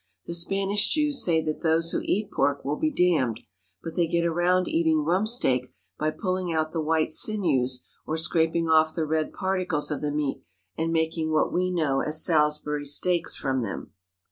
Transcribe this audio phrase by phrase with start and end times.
[0.25, 3.41] The Spanish Jews say that those who eat pork will be damned,
[3.83, 5.67] but they get around eating rump steak
[5.99, 10.41] by pulling out the white sinews or scraping off the red particles of the meat
[10.75, 13.91] and making what we know as Salisbury steaks from them.